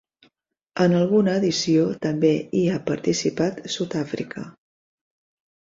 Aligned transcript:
En 0.85 0.95
alguna 0.99 1.35
edició 1.41 1.83
també 2.07 2.33
hi 2.61 2.63
ha 2.71 2.81
participat 2.89 3.63
Sud-àfrica. 3.75 4.49